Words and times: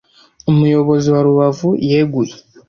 Umuyobozi 0.51 1.07
wa 1.13 1.21
rubavu 1.27 1.69
yeguye 1.89 2.33